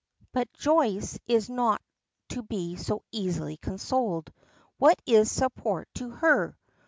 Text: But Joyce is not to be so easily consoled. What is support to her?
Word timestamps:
But 0.31 0.51
Joyce 0.53 1.19
is 1.27 1.47
not 1.47 1.79
to 2.29 2.41
be 2.41 2.75
so 2.75 3.03
easily 3.11 3.57
consoled. 3.57 4.33
What 4.79 4.99
is 5.05 5.29
support 5.31 5.89
to 5.93 6.09
her? 6.09 6.57